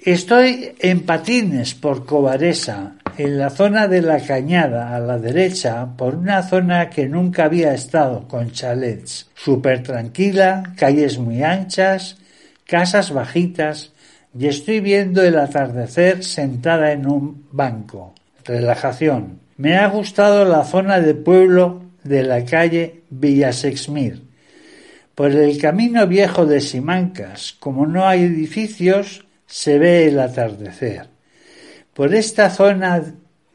Estoy 0.05 0.75
en 0.81 1.01
patines 1.07 1.75
por 1.75 2.05
Cobaresa, 2.05 2.97
en 3.17 3.39
la 3.39 3.49
zona 3.49 3.89
de 3.89 4.03
la 4.03 4.21
cañada 4.21 4.95
a 4.95 5.01
la 5.01 5.19
derecha, 5.19 5.97
por 5.97 6.15
una 6.15 6.43
zona 6.43 6.91
que 6.91 7.09
nunca 7.09 7.47
había 7.47 7.73
estado, 7.73 8.29
con 8.29 8.53
chalets, 8.53 9.31
súper 9.35 9.83
tranquila, 9.83 10.75
calles 10.77 11.17
muy 11.19 11.43
anchas, 11.43 12.19
casas 12.67 13.13
bajitas, 13.15 13.93
y 14.39 14.47
estoy 14.47 14.81
viendo 14.81 15.23
el 15.23 15.39
atardecer 15.39 16.23
sentada 16.23 16.93
en 16.93 17.07
un 17.07 17.47
banco. 17.51 18.15
Relajación. 18.45 19.41
Me 19.57 19.79
ha 19.79 19.87
gustado 19.87 20.45
la 20.45 20.65
zona 20.65 21.01
de 21.01 21.15
pueblo 21.15 21.81
de 22.03 22.25
la 22.25 22.45
calle 22.45 23.05
Villasexmir. 23.09 24.21
Por 25.15 25.31
el 25.31 25.57
camino 25.57 26.07
viejo 26.07 26.45
de 26.45 26.61
Simancas, 26.61 27.57
como 27.59 27.87
no 27.87 28.07
hay 28.07 28.25
edificios, 28.25 29.25
se 29.47 29.79
ve 29.79 30.09
el 30.09 30.19
atardecer. 30.19 31.09
Por 31.93 32.15
esta 32.15 32.51
zona 32.51 33.03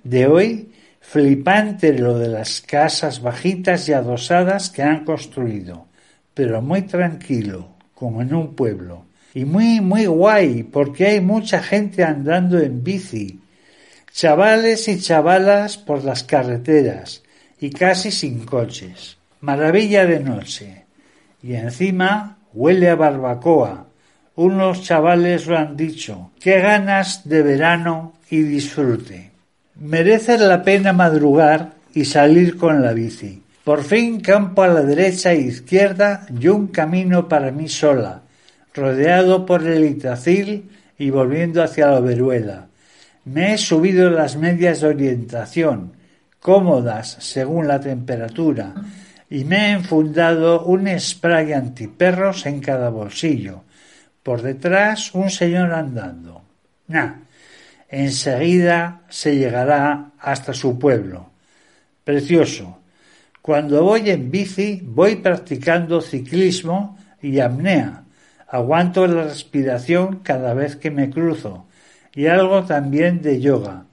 de 0.03 0.27
hoy, 0.27 0.71
flipante 1.01 1.93
lo 1.93 2.17
de 2.17 2.27
las 2.29 2.61
casas 2.61 3.21
bajitas 3.21 3.89
y 3.89 3.93
adosadas 3.93 4.69
que 4.69 4.83
han 4.83 5.03
construido, 5.05 5.87
pero 6.33 6.61
muy 6.61 6.83
tranquilo, 6.83 7.69
como 7.93 8.21
en 8.21 8.33
un 8.33 8.55
pueblo. 8.55 9.05
Y 9.33 9.45
muy, 9.45 9.81
muy 9.81 10.05
guay, 10.05 10.63
porque 10.63 11.07
hay 11.07 11.21
mucha 11.21 11.61
gente 11.61 12.03
andando 12.03 12.59
en 12.59 12.83
bici, 12.83 13.41
chavales 14.11 14.87
y 14.87 14.99
chavalas 14.99 15.77
por 15.77 16.03
las 16.03 16.23
carreteras, 16.23 17.23
y 17.59 17.69
casi 17.71 18.11
sin 18.11 18.45
coches. 18.45 19.17
Maravilla 19.41 20.05
de 20.05 20.19
noche. 20.19 20.85
Y 21.43 21.55
encima 21.55 22.37
huele 22.53 22.89
a 22.89 22.95
barbacoa, 22.95 23.88
unos 24.39 24.83
chavales 24.83 25.47
lo 25.47 25.57
han 25.57 25.75
dicho. 25.75 26.31
Qué 26.39 26.61
ganas 26.61 27.27
de 27.27 27.43
verano 27.43 28.13
y 28.29 28.41
disfrute. 28.41 29.31
Merece 29.75 30.37
la 30.37 30.63
pena 30.63 30.93
madrugar 30.93 31.73
y 31.93 32.05
salir 32.05 32.55
con 32.55 32.81
la 32.81 32.93
bici. 32.93 33.43
Por 33.65 33.83
fin 33.83 34.21
campo 34.21 34.63
a 34.63 34.69
la 34.69 34.81
derecha 34.81 35.33
e 35.33 35.41
izquierda 35.41 36.25
y 36.39 36.47
un 36.47 36.67
camino 36.67 37.27
para 37.27 37.51
mí 37.51 37.67
sola, 37.67 38.21
rodeado 38.73 39.45
por 39.45 39.67
el 39.67 39.83
Itacil 39.83 40.69
y 40.97 41.09
volviendo 41.09 41.61
hacia 41.61 41.87
la 41.87 41.99
Veruela. 41.99 42.67
Me 43.25 43.53
he 43.53 43.57
subido 43.57 44.09
las 44.09 44.37
medias 44.37 44.79
de 44.79 44.87
orientación, 44.87 45.91
cómodas 46.39 47.17
según 47.19 47.67
la 47.67 47.81
temperatura, 47.81 48.73
y 49.29 49.43
me 49.43 49.67
he 49.67 49.71
enfundado 49.71 50.63
un 50.63 50.87
spray 50.97 51.51
antiperros 51.51 52.45
en 52.45 52.61
cada 52.61 52.89
bolsillo 52.89 53.63
por 54.29 54.43
detrás 54.43 55.15
un 55.15 55.31
señor 55.31 55.73
andando. 55.73 56.43
Nah, 56.85 57.13
enseguida 57.89 59.01
se 59.09 59.35
llegará 59.35 60.11
hasta 60.19 60.53
su 60.53 60.77
pueblo. 60.77 61.31
Precioso. 62.03 62.77
Cuando 63.41 63.83
voy 63.83 64.11
en 64.11 64.29
bici 64.29 64.81
voy 64.83 65.15
practicando 65.15 65.99
ciclismo 65.99 66.95
y 67.23 67.39
apnea. 67.39 68.03
Aguanto 68.47 69.07
la 69.07 69.23
respiración 69.23 70.19
cada 70.19 70.53
vez 70.53 70.75
que 70.75 70.91
me 70.91 71.09
cruzo 71.09 71.65
y 72.13 72.27
algo 72.27 72.65
también 72.65 73.23
de 73.23 73.41
yoga. 73.41 73.85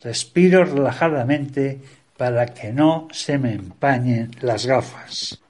Respiro 0.00 0.64
relajadamente 0.64 1.82
para 2.16 2.46
que 2.46 2.72
no 2.72 3.08
se 3.12 3.36
me 3.36 3.52
empañen 3.52 4.30
las 4.40 4.64
gafas. 4.64 5.41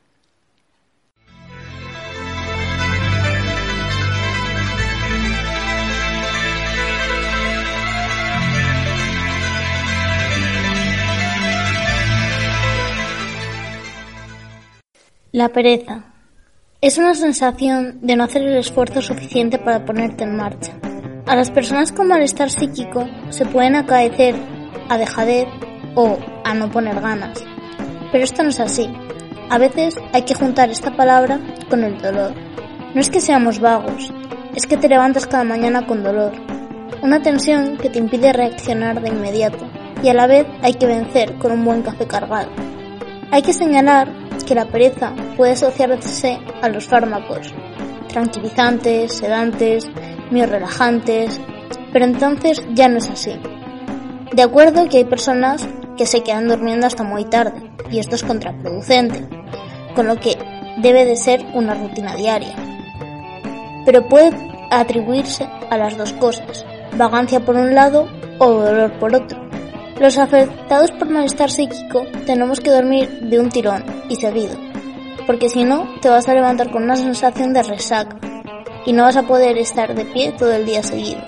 La 15.35 15.49
pereza. 15.49 16.05
Es 16.83 16.99
una 16.99 17.15
sensación 17.15 18.01
de 18.03 18.17
no 18.17 18.25
hacer 18.25 18.43
el 18.43 18.59
esfuerzo 18.59 19.01
suficiente 19.01 19.59
para 19.59 19.87
ponerte 19.87 20.25
en 20.25 20.37
marcha. 20.37 20.75
A 21.25 21.35
las 21.35 21.51
personas 21.51 21.91
con 21.91 22.09
malestar 22.09 22.51
psíquico 22.51 23.09
se 23.31 23.47
pueden 23.47 23.75
acaecer 23.75 24.35
a 24.91 24.99
dejadez 24.99 25.47
o 25.95 26.19
a 26.45 26.53
no 26.53 26.71
poner 26.71 27.01
ganas. 27.01 27.43
Pero 28.13 28.25
esto 28.25 28.43
no 28.43 28.51
es 28.51 28.61
así. 28.61 28.93
A 29.49 29.57
veces 29.57 29.97
hay 30.13 30.25
que 30.25 30.35
juntar 30.35 30.69
esta 30.69 30.95
palabra 30.95 31.41
con 31.71 31.83
el 31.83 31.97
dolor. 32.03 32.35
No 32.95 33.01
es 33.01 33.09
que 33.09 33.23
seamos 33.23 33.59
vagos, 33.59 34.13
es 34.55 34.67
que 34.67 34.77
te 34.77 34.91
levantas 34.91 35.27
cada 35.27 35.45
mañana 35.45 35.87
con 35.87 36.03
dolor. 36.03 36.33
Una 37.01 37.23
tensión 37.23 37.79
que 37.79 37.89
te 37.89 37.99
impide 37.99 38.35
reaccionar 38.35 39.01
de 39.01 39.09
inmediato 39.09 39.67
y 40.03 40.11
a 40.11 40.15
la 40.15 40.27
vez 40.27 40.47
hay 40.61 40.75
que 40.75 40.85
vencer 40.85 41.39
con 41.39 41.53
un 41.53 41.65
buen 41.65 41.81
café 41.81 42.07
cargado. 42.07 42.51
Hay 43.31 43.41
que 43.41 43.55
señalar 43.55 44.22
la 44.55 44.67
pereza 44.67 45.15
puede 45.37 45.53
asociarse 45.53 46.39
a 46.61 46.69
los 46.69 46.87
fármacos, 46.87 47.53
tranquilizantes, 48.09 49.13
sedantes, 49.13 49.91
relajantes, 50.31 51.41
pero 51.93 52.05
entonces 52.05 52.63
ya 52.73 52.89
no 52.89 52.99
es 52.99 53.11
así. 53.11 53.33
De 54.33 54.43
acuerdo 54.43 54.89
que 54.89 54.99
hay 54.99 55.05
personas 55.05 55.69
que 55.97 56.07
se 56.07 56.23
quedan 56.23 56.49
durmiendo 56.49 56.87
hasta 56.87 57.05
muy 57.05 57.25
tarde, 57.25 57.71
y 57.91 57.99
esto 57.99 58.15
es 58.15 58.23
contraproducente, 58.23 59.29
con 59.95 60.07
lo 60.07 60.17
que 60.17 60.39
debe 60.79 61.05
de 61.05 61.17
ser 61.17 61.45
una 61.55 61.75
rutina 61.75 62.17
diaria. 62.17 62.55
Pero 63.85 64.09
puede 64.09 64.31
atribuirse 64.71 65.47
a 65.71 65.77
las 65.77 65.99
dos 65.99 66.15
cosas, 66.15 66.65
vagancia 66.97 67.45
por 67.45 67.57
un 67.57 67.75
lado 67.75 68.09
o 68.39 68.51
dolor 68.51 68.99
por 68.99 69.15
otro. 69.15 69.42
Los 70.01 70.19
afectados 70.19 70.91
por 70.93 71.09
malestar 71.09 71.51
psíquico 71.51 72.07
tenemos 72.27 72.61
que 72.61 72.71
dormir 72.71 73.09
de 73.23 73.39
un 73.39 73.51
tirón 73.51 73.85
y 74.09 74.17
seguido, 74.17 74.57
porque 75.27 75.49
si 75.49 75.65
no 75.65 75.89
te 76.01 76.09
vas 76.09 76.29
a 76.29 76.35
levantar 76.35 76.71
con 76.71 76.83
una 76.83 76.97
sensación 76.97 77.53
de 77.53 77.63
resaca 77.63 78.17
y 78.85 78.93
no 78.93 79.05
vas 79.05 79.17
a 79.17 79.23
poder 79.23 79.59
estar 79.59 79.95
de 79.95 80.05
pie 80.05 80.33
todo 80.37 80.53
el 80.53 80.67
día 80.67 80.83
seguido. 80.83 81.21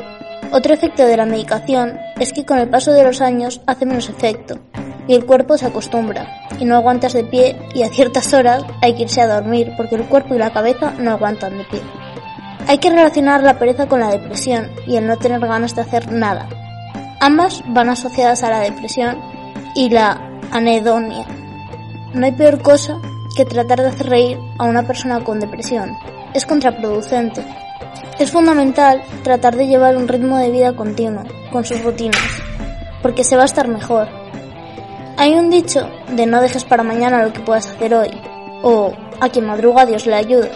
Otro 0.53 0.75
efecto 0.75 1.05
de 1.05 1.17
la 1.17 1.27
medicación 1.27 1.99
es 2.19 2.33
que 2.33 2.45
con 2.45 2.59
el 2.59 2.69
paso 2.69 2.93
de 2.93 3.05
los 3.05 3.21
años 3.21 3.61
hace 3.67 3.87
menos 3.87 4.09
efecto 4.09 4.59
y 5.07 5.15
el 5.15 5.27
cuerpo 5.27 5.59
se 5.59 5.67
acostumbra 5.67 6.27
y 6.59 6.65
no 6.65 6.77
aguantas 6.77 7.13
de 7.13 7.25
pie 7.25 7.57
y 7.75 7.83
a 7.83 7.91
ciertas 7.91 8.33
horas 8.33 8.65
hay 8.81 8.95
que 8.95 9.03
irse 9.03 9.21
a 9.21 9.29
dormir 9.29 9.73
porque 9.77 9.97
el 9.97 10.07
cuerpo 10.07 10.35
y 10.35 10.39
la 10.39 10.53
cabeza 10.53 10.93
no 10.99 11.11
aguantan 11.11 11.59
de 11.59 11.65
pie. 11.65 11.81
Hay 12.67 12.79
que 12.79 12.91
relacionar 12.91 13.43
la 13.43 13.59
pereza 13.59 13.87
con 13.87 14.01
la 14.01 14.11
depresión 14.11 14.71
y 14.87 14.97
el 14.97 15.07
no 15.07 15.19
tener 15.19 15.41
ganas 15.41 15.75
de 15.77 15.83
hacer 15.83 16.11
nada. 16.11 16.49
Ambas 17.21 17.63
van 17.69 17.89
asociadas 17.89 18.43
a 18.43 18.51
la 18.51 18.61
depresión 18.61 19.19
y 19.75 19.91
la 19.91 20.41
anedonia. 20.51 21.27
No 22.13 22.27
hay 22.27 22.33
peor 22.33 22.63
cosa 22.63 22.99
que 23.37 23.45
tratar 23.45 23.81
de 23.81 23.89
hacer 23.89 24.09
reír 24.09 24.39
a 24.59 24.65
una 24.65 24.87
persona 24.87 25.23
con 25.23 25.41
depresión. 25.41 25.97
Es 26.33 26.47
contraproducente. 26.47 27.45
Es 28.19 28.31
fundamental 28.31 29.03
tratar 29.23 29.57
de 29.57 29.67
llevar 29.67 29.97
un 29.97 30.07
ritmo 30.07 30.39
de 30.39 30.51
vida 30.51 30.77
continuo, 30.77 31.25
con 31.51 31.65
sus 31.65 31.83
rutinas, 31.83 32.21
porque 33.03 33.25
se 33.25 33.37
va 33.37 33.43
a 33.43 33.47
estar 33.47 33.67
mejor. 33.67 34.09
Hay 35.17 35.35
un 35.35 35.51
dicho 35.51 35.89
de 36.11 36.27
no 36.27 36.41
dejes 36.41 36.65
para 36.65 36.83
mañana 36.83 37.25
lo 37.25 37.33
que 37.33 37.41
puedas 37.41 37.67
hacer 37.67 37.95
hoy, 37.95 38.11
o 38.63 38.93
a 39.21 39.29
quien 39.29 39.47
madruga 39.47 39.87
Dios 39.87 40.07
le 40.07 40.15
ayuda. 40.15 40.49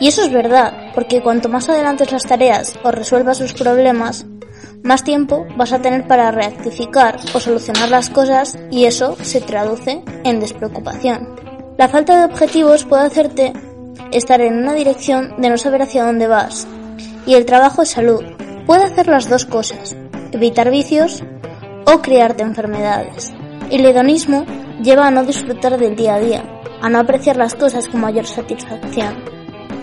Y 0.00 0.08
eso 0.08 0.22
es 0.22 0.32
verdad, 0.32 0.92
porque 0.94 1.22
cuanto 1.22 1.48
más 1.48 1.68
adelantes 1.68 2.12
las 2.12 2.24
tareas 2.24 2.78
o 2.82 2.90
resuelvas 2.90 3.38
sus 3.38 3.52
problemas, 3.52 4.26
más 4.82 5.04
tiempo 5.04 5.46
vas 5.56 5.72
a 5.72 5.80
tener 5.80 6.06
para 6.06 6.30
rectificar 6.30 7.18
o 7.34 7.40
solucionar 7.40 7.90
las 7.90 8.10
cosas 8.10 8.58
y 8.70 8.84
eso 8.84 9.16
se 9.22 9.40
traduce 9.40 10.02
en 10.24 10.40
despreocupación. 10.40 11.36
La 11.76 11.88
falta 11.88 12.18
de 12.18 12.32
objetivos 12.32 12.84
puede 12.84 13.04
hacerte 13.04 13.52
estar 14.12 14.40
en 14.40 14.58
una 14.58 14.74
dirección 14.74 15.34
de 15.38 15.50
no 15.50 15.58
saber 15.58 15.82
hacia 15.82 16.04
dónde 16.04 16.26
vas. 16.26 16.66
Y 17.26 17.34
el 17.34 17.44
trabajo 17.44 17.82
es 17.82 17.90
salud. 17.90 18.24
Puede 18.66 18.84
hacer 18.84 19.08
las 19.08 19.28
dos 19.28 19.44
cosas, 19.44 19.96
evitar 20.32 20.70
vicios 20.70 21.22
o 21.84 22.00
crearte 22.00 22.42
enfermedades. 22.42 23.32
El 23.70 23.84
hedonismo 23.84 24.44
lleva 24.82 25.06
a 25.06 25.10
no 25.10 25.24
disfrutar 25.24 25.78
del 25.78 25.96
día 25.96 26.14
a 26.14 26.20
día, 26.20 26.44
a 26.80 26.88
no 26.88 26.98
apreciar 26.98 27.36
las 27.36 27.54
cosas 27.54 27.88
con 27.88 28.00
mayor 28.00 28.26
satisfacción. 28.26 29.22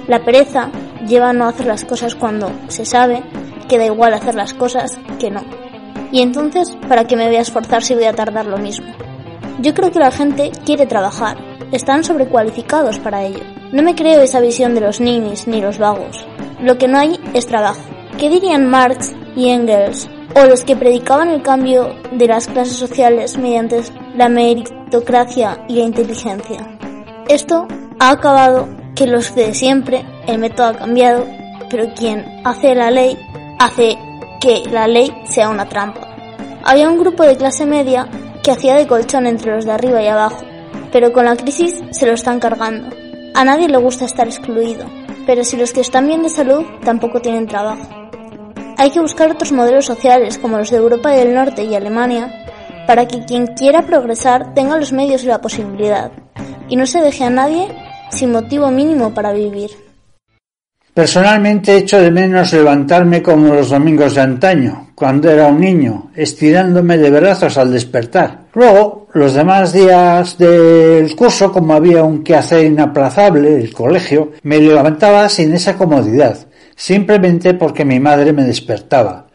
La 0.08 0.24
pereza 0.24 0.70
lleva 1.08 1.30
a 1.30 1.34
no 1.34 1.48
hacer 1.48 1.68
las 1.68 1.86
cosas 1.86 2.16
cuando 2.16 2.52
se 2.68 2.86
sabe 2.86 3.24
que 3.68 3.78
da 3.78 3.86
igual 3.86 4.14
hacer 4.14 4.36
las 4.36 4.54
cosas 4.54 4.98
que 5.20 5.32
no. 5.32 5.44
Y 6.12 6.22
entonces, 6.22 6.78
¿para 6.88 7.06
qué 7.06 7.16
me 7.16 7.28
voy 7.28 7.36
a 7.36 7.42
esforzar 7.42 7.84
si 7.84 7.94
voy 7.94 8.06
a 8.06 8.14
tardar 8.14 8.46
lo 8.46 8.58
mismo? 8.58 8.88
Yo 9.62 9.74
creo 9.74 9.92
que 9.92 10.00
la 10.00 10.12
gente 10.12 10.52
quiere 10.66 10.86
trabajar, 10.86 11.38
están 11.72 12.04
sobrecualificados 12.04 13.00
para 13.00 13.24
ello. 13.24 13.40
No 13.72 13.84
me 13.84 13.96
creo 13.96 14.22
esa 14.22 14.40
visión 14.40 14.76
de 14.76 14.82
los 14.82 15.00
ninis 15.00 15.48
ni 15.48 15.62
los 15.62 15.78
vagos. 15.78 16.26
Lo 16.62 16.78
que 16.78 16.88
no 16.88 16.98
hay 16.98 17.20
es 17.34 17.48
trabajo. 17.48 17.82
¿Qué 18.18 18.30
dirían 18.30 18.70
Marx 18.70 19.14
y 19.36 19.50
Engels 19.50 20.10
o 20.36 20.46
los 20.46 20.64
que 20.64 20.76
predicaban 20.76 21.30
el 21.30 21.42
cambio 21.42 21.96
de 22.12 22.28
las 22.28 22.48
clases 22.48 22.78
sociales 22.78 23.38
mediante 23.38 23.82
la 24.16 24.30
meritocracia 24.30 25.66
y 25.68 25.76
la 25.76 25.86
inteligencia? 25.86 26.78
Esto 27.28 27.68
ha 28.00 28.12
acabado 28.12 28.70
que 28.96 29.08
los 29.08 29.36
de 29.36 29.54
siempre, 29.54 30.06
el 30.28 30.38
método 30.38 30.68
ha 30.68 30.78
cambiado, 30.78 31.26
pero 31.70 31.94
quien 31.94 32.26
hace 32.46 32.76
la 32.76 32.92
ley 32.92 33.18
hace 33.66 33.98
que 34.40 34.64
la 34.72 34.88
ley 34.88 35.12
sea 35.26 35.50
una 35.50 35.68
trampa. 35.68 36.08
Había 36.64 36.88
un 36.88 37.00
grupo 37.00 37.24
de 37.24 37.36
clase 37.36 37.66
media 37.66 38.08
que 38.44 38.52
hacía 38.52 38.76
de 38.76 38.86
colchón 38.86 39.26
entre 39.26 39.56
los 39.56 39.66
de 39.66 39.72
arriba 39.72 40.04
y 40.04 40.08
abajo, 40.08 40.44
pero 40.92 41.12
con 41.12 41.26
la 41.26 41.36
crisis 41.36 41.84
se 41.90 42.06
lo 42.06 42.14
están 42.14 42.40
cargando. 42.40 42.96
A 43.34 43.44
nadie 43.44 43.68
le 43.68 43.78
gusta 43.78 44.06
estar 44.06 44.28
excluido, 44.28 44.86
pero 45.26 45.44
si 45.44 45.58
los 45.58 45.74
que 45.74 45.82
están 45.82 46.08
bien 46.08 46.22
de 46.22 46.30
salud 46.30 46.64
tampoco 46.84 47.22
tienen 47.22 47.48
trabajo. 47.48 47.88
Hay 48.78 48.92
que 48.92 49.00
buscar 49.00 49.32
otros 49.32 49.52
modelos 49.52 49.86
sociales 49.86 50.38
como 50.38 50.60
los 50.60 50.70
de 50.70 50.78
Europa 50.78 51.10
del 51.10 51.34
Norte 51.34 51.64
y 51.64 51.74
Alemania 51.74 52.46
para 52.86 53.08
que 53.08 53.26
quien 53.26 53.48
quiera 53.48 53.82
progresar 53.82 54.54
tenga 54.54 54.78
los 54.78 54.94
medios 54.94 55.24
y 55.24 55.28
la 55.28 55.42
posibilidad 55.42 56.12
y 56.70 56.76
no 56.76 56.86
se 56.86 57.02
deje 57.02 57.24
a 57.24 57.32
nadie 57.32 57.68
sin 58.12 58.32
motivo 58.32 58.70
mínimo 58.70 59.14
para 59.16 59.34
vivir. 59.34 59.85
Personalmente 60.96 61.76
echo 61.76 62.00
de 62.00 62.10
menos 62.10 62.54
levantarme 62.54 63.22
como 63.22 63.54
los 63.54 63.70
domingos 63.70 64.16
de 64.16 64.22
antaño, 64.22 64.92
cuando 64.96 65.30
era 65.30 65.48
un 65.48 65.60
niño, 65.60 66.12
estirándome 66.16 66.98
de 66.98 67.10
brazos 67.10 67.58
al 67.58 67.74
despertar. 67.74 68.46
Luego, 68.54 69.08
los 69.12 69.34
demás 69.34 69.74
días 69.74 70.38
del 70.38 71.14
curso, 71.14 71.52
como 71.52 71.74
había 71.74 72.02
un 72.02 72.24
quehacer 72.24 72.64
inaplazable, 72.64 73.60
el 73.60 73.74
colegio, 73.74 74.32
me 74.44 74.58
levantaba 74.58 75.28
sin 75.28 75.52
esa 75.52 75.76
comodidad, 75.76 76.48
simplemente 76.78 77.56
porque 77.56 77.84
mi 77.84 78.00
madre 78.00 78.32
me 78.32 78.46
despertaba. 78.46 79.28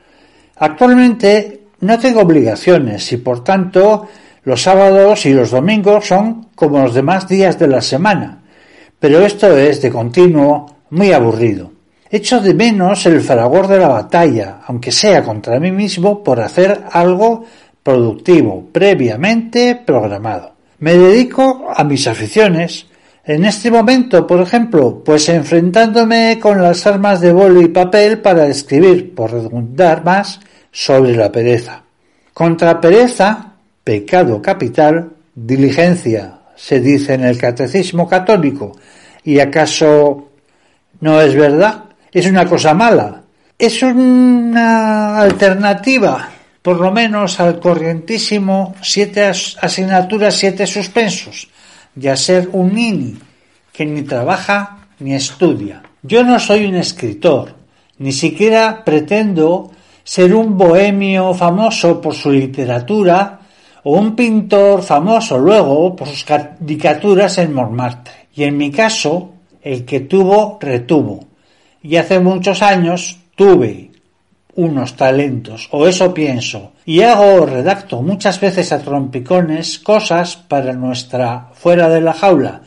Actualmente 0.57 1.65
no 1.81 1.99
tengo 1.99 2.23
obligaciones 2.23 3.13
y 3.13 3.19
por 3.19 3.45
tanto 3.45 4.09
los 4.45 4.63
sábados 4.63 5.27
y 5.27 5.35
los 5.35 5.51
domingos 5.51 6.07
son 6.07 6.47
como 6.55 6.79
los 6.79 6.95
demás 6.95 7.29
días 7.29 7.59
de 7.59 7.69
la 7.69 7.83
semana. 7.83 8.41
Pero 8.99 9.21
esto 9.21 9.55
es 9.59 9.83
de 9.83 9.91
continuo 9.91 10.80
muy 10.91 11.13
aburrido. 11.13 11.73
Echo 12.11 12.41
de 12.41 12.55
menos 12.55 13.07
el 13.07 13.21
fragor 13.21 13.69
de 13.69 13.79
la 13.79 13.89
batalla, 13.89 14.61
aunque 14.67 14.91
sea 14.91 15.23
contra 15.23 15.61
mí 15.61 15.71
mismo, 15.71 16.25
por 16.25 16.41
hacer 16.41 16.83
algo 16.91 17.45
productivo, 17.83 18.67
previamente 18.73 19.81
programado. 19.87 20.55
Me 20.81 20.95
dedico 20.95 21.69
a 21.75 21.85
mis 21.85 22.07
aficiones. 22.07 22.87
En 23.25 23.45
este 23.45 23.71
momento, 23.71 24.27
por 24.27 24.41
ejemplo, 24.41 25.03
pues 25.05 25.29
enfrentándome 25.29 26.39
con 26.41 26.61
las 26.61 26.87
armas 26.87 27.21
de 27.21 27.33
boli 27.33 27.67
y 27.67 27.69
papel 27.69 28.19
para 28.19 28.47
escribir, 28.49 29.15
por 29.15 29.31
redundar 29.31 30.05
más, 30.05 30.41
sobre 30.73 31.15
la 31.15 31.31
pereza. 31.31 31.83
Contra 32.33 32.81
pereza, 32.81 33.53
pecado 33.85 34.41
capital, 34.41 35.11
diligencia, 35.35 36.39
se 36.57 36.81
dice 36.81 37.15
en 37.15 37.25
el 37.25 37.39
catecismo 37.39 38.09
católico, 38.09 38.73
y 39.23 39.39
acaso 39.39 40.30
no 41.01 41.21
es 41.21 41.35
verdad, 41.35 41.85
es 42.13 42.27
una 42.27 42.47
cosa 42.47 42.75
mala. 42.75 43.23
Es 43.59 43.83
una 43.83 45.19
alternativa, 45.19 46.29
por 46.63 46.81
lo 46.81 46.91
menos 46.91 47.41
al 47.41 47.61
corrientísimo 47.61 48.75
siete 48.81 49.27
asignaturas, 49.27 50.35
siete 50.35 50.67
suspensos, 50.67 51.49
y 51.99 52.09
a 52.09 52.17
ser 52.17 52.49
un 52.53 52.75
nini 52.75 53.19
que 53.73 53.85
ni 53.85 54.03
trabaja 54.03 54.79
ni 54.99 55.15
estudia. 55.15 55.83
Yo 56.03 56.25
no 56.25 56.39
soy 56.39 56.65
un 56.65 56.77
escritor, 56.77 57.55
ni 57.99 58.13
siquiera 58.13 58.83
pretendo 58.85 59.71
ser 60.03 60.35
un 60.35 60.57
bohemio 60.57 61.35
famoso 61.35 62.01
por 62.01 62.15
su 62.15 62.31
literatura 62.31 63.41
o 63.83 63.99
un 63.99 64.17
pintor 64.17 64.83
famoso 64.83 65.39
luego 65.39 65.95
por 65.95 66.09
sus 66.09 66.25
caricaturas 66.25 67.39
en 67.39 67.53
Montmartre. 67.53 68.29
Y 68.35 68.45
en 68.45 68.57
mi 68.57 68.71
caso, 68.71 69.30
el 69.63 69.85
que 69.85 70.01
tuvo, 70.01 70.59
retuvo. 70.61 71.27
Y 71.83 71.97
hace 71.97 72.21
muchos 72.21 72.63
años 72.63 73.19
tuve 73.35 73.91
unos 74.57 74.97
talentos, 74.97 75.69
o 75.71 75.87
eso 75.87 76.13
pienso, 76.13 76.73
y 76.85 77.01
hago 77.03 77.43
o 77.43 77.47
redacto 77.47 78.03
muchas 78.03 78.41
veces 78.41 78.73
a 78.73 78.83
trompicones 78.83 79.79
cosas 79.79 80.37
para 80.37 80.73
nuestra 80.73 81.49
fuera 81.55 81.89
de 81.89 82.01
la 82.01 82.13
jaula, 82.13 82.63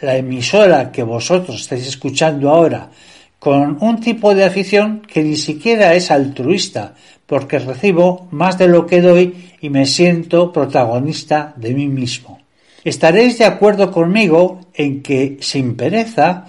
la 0.00 0.16
emisora 0.16 0.92
que 0.92 1.02
vosotros 1.02 1.62
estáis 1.62 1.86
escuchando 1.86 2.50
ahora, 2.50 2.90
con 3.38 3.78
un 3.80 4.00
tipo 4.00 4.34
de 4.34 4.44
afición 4.44 5.00
que 5.00 5.22
ni 5.22 5.36
siquiera 5.36 5.94
es 5.94 6.10
altruista, 6.10 6.94
porque 7.26 7.58
recibo 7.58 8.28
más 8.30 8.58
de 8.58 8.68
lo 8.68 8.86
que 8.86 9.00
doy 9.00 9.52
y 9.60 9.70
me 9.70 9.86
siento 9.86 10.52
protagonista 10.52 11.54
de 11.56 11.74
mí 11.74 11.88
mismo. 11.88 12.40
Estaréis 12.86 13.36
de 13.38 13.44
acuerdo 13.44 13.90
conmigo 13.90 14.60
en 14.72 15.02
que 15.02 15.38
sin 15.40 15.74
pereza 15.74 16.44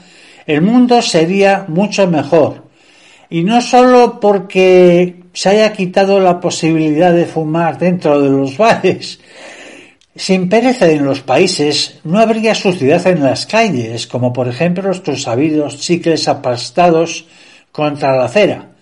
el 0.46 0.62
mundo 0.62 1.02
sería 1.02 1.66
mucho 1.68 2.06
mejor. 2.06 2.66
Y 3.28 3.42
no 3.42 3.60
solo 3.60 4.20
porque 4.20 5.16
se 5.34 5.50
haya 5.50 5.74
quitado 5.74 6.20
la 6.20 6.40
posibilidad 6.40 7.12
de 7.12 7.26
fumar 7.26 7.80
dentro 7.80 8.22
de 8.22 8.30
los 8.30 8.56
bares. 8.56 9.20
Sin 10.16 10.48
pereza 10.48 10.88
en 10.88 11.06
los 11.06 11.22
países 11.22 12.02
no 12.04 12.20
habría 12.20 12.54
suciedad 12.54 13.08
en 13.08 13.24
las 13.24 13.48
calles, 13.48 14.06
como 14.06 14.32
por 14.32 14.48
ejemplo 14.48 14.84
nuestros 14.84 15.24
sabidos 15.24 15.80
chicles 15.80 16.28
aplastados 16.28 17.26
contra 17.72 18.16
la 18.16 18.26
acera. 18.26 18.74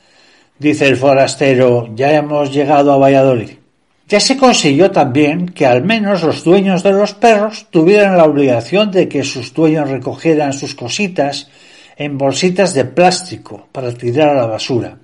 Dice 0.60 0.89
el 0.89 0.98
forastero, 0.98 1.88
ya 1.96 2.13
hemos 2.15 2.54
llegado 2.54 2.91
a 2.91 2.98
Valladolid. 2.98 3.64
Ya 4.08 4.20
se 4.20 4.38
consiguió 4.38 4.91
también 4.91 5.48
que 5.48 5.65
al 5.65 5.84
menos 5.84 6.22
los 6.22 6.44
dueños 6.44 6.84
de 6.84 6.91
los 6.91 7.15
perros 7.15 7.68
tuvieran 7.72 8.18
la 8.18 8.26
obligación 8.26 8.91
de 8.91 9.10
que 9.10 9.24
sus 9.24 9.52
dueños 9.54 9.89
recogieran 9.89 10.54
sus 10.54 10.76
cositas 10.76 11.50
en 11.98 12.18
bolsitas 12.18 12.74
de 12.76 12.86
plástico 12.86 13.68
para 13.72 13.91
tirar 13.94 14.30
a 14.30 14.41
la 14.41 14.46
basura. 14.46 14.98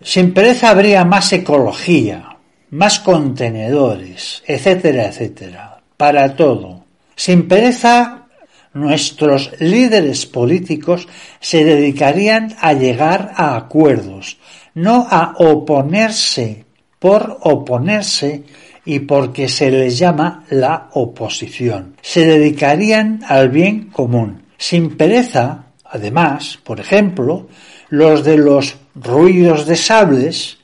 Sin 0.00 0.32
pereza 0.32 0.70
habría 0.70 1.04
más 1.04 1.32
ecología, 1.32 2.36
más 2.70 3.00
contenedores, 3.00 4.42
etcétera, 4.46 5.06
etcétera, 5.06 5.80
para 5.96 6.36
todo. 6.36 6.84
Sin 7.16 7.48
pereza, 7.48 8.26
nuestros 8.72 9.50
líderes 9.58 10.26
políticos 10.26 11.08
se 11.40 11.64
dedicarían 11.64 12.54
a 12.60 12.72
llegar 12.72 13.32
a 13.36 13.56
acuerdos, 13.56 14.38
no 14.74 15.06
a 15.10 15.34
oponerse 15.38 16.63
por 17.04 17.36
oponerse 17.42 18.44
y 18.86 19.00
porque 19.00 19.46
se 19.46 19.70
les 19.70 19.98
llama 19.98 20.46
la 20.48 20.88
oposición. 20.94 21.96
Se 22.00 22.24
dedicarían 22.24 23.20
al 23.28 23.50
bien 23.50 23.90
común. 23.90 24.44
Sin 24.56 24.96
pereza, 24.96 25.66
además, 25.84 26.58
por 26.64 26.80
ejemplo, 26.80 27.46
los 27.90 28.24
de 28.24 28.38
los 28.38 28.76
ruidos 28.94 29.66
de 29.66 29.76
sables 29.76 30.56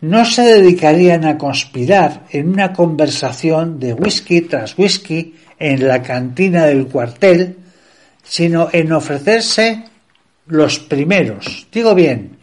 no 0.00 0.24
se 0.24 0.40
dedicarían 0.40 1.26
a 1.26 1.36
conspirar 1.36 2.24
en 2.30 2.48
una 2.48 2.72
conversación 2.72 3.78
de 3.78 3.92
whisky 3.92 4.40
tras 4.40 4.78
whisky 4.78 5.34
en 5.58 5.86
la 5.86 6.00
cantina 6.00 6.64
del 6.64 6.86
cuartel, 6.86 7.58
sino 8.22 8.70
en 8.72 8.94
ofrecerse 8.94 9.84
los 10.46 10.78
primeros, 10.78 11.66
digo 11.70 11.94
bien, 11.94 12.38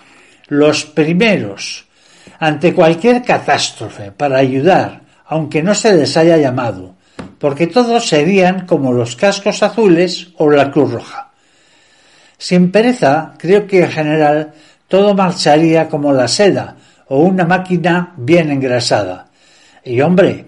los 0.49 0.85
primeros, 0.85 1.88
ante 2.39 2.73
cualquier 2.73 3.21
catástrofe 3.23 4.11
para 4.11 4.37
ayudar, 4.37 5.01
aunque 5.27 5.61
no 5.61 5.75
se 5.75 5.95
les 5.95 6.15
haya 6.17 6.37
llamado, 6.37 6.95
porque 7.37 7.67
todos 7.67 8.07
serían 8.07 8.65
como 8.65 8.93
los 8.93 9.15
cascos 9.15 9.61
azules 9.61 10.29
o 10.37 10.49
la 10.49 10.71
Cruz 10.71 10.91
Roja. 10.91 11.29
Sin 12.37 12.71
pereza, 12.71 13.33
creo 13.37 13.67
que 13.67 13.83
en 13.83 13.91
general 13.91 14.53
todo 14.87 15.13
marcharía 15.13 15.89
como 15.89 16.13
la 16.13 16.27
seda 16.27 16.75
o 17.09 17.19
una 17.19 17.45
máquina 17.45 18.13
bien 18.15 18.49
engrasada. 18.49 19.27
Y 19.83 19.99
hombre, 20.01 20.45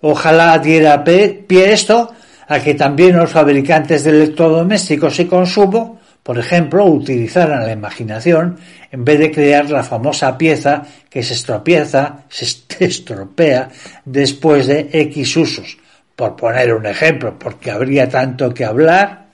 ojalá 0.00 0.58
diera 0.58 1.04
pie 1.04 1.44
esto 1.72 2.12
a 2.48 2.60
que 2.60 2.74
también 2.74 3.16
los 3.16 3.30
fabricantes 3.30 4.04
de 4.04 4.10
electrodomésticos 4.10 5.20
y 5.20 5.26
consumo, 5.26 6.00
por 6.24 6.38
ejemplo, 6.38 6.86
utilizaran 6.86 7.66
la 7.66 7.72
imaginación 7.72 8.58
en 8.90 9.04
vez 9.04 9.18
de 9.18 9.30
crear 9.30 9.68
la 9.70 9.84
famosa 9.84 10.38
pieza 10.38 10.82
que 11.10 11.22
se 11.22 11.34
estropieza, 11.34 12.24
se 12.30 12.46
estropea 12.84 13.68
después 14.06 14.66
de 14.66 14.88
X 14.90 15.36
usos, 15.36 15.76
por 16.16 16.34
poner 16.34 16.72
un 16.72 16.86
ejemplo, 16.86 17.38
porque 17.38 17.70
habría 17.70 18.08
tanto 18.08 18.52
que 18.54 18.64
hablar. 18.64 19.24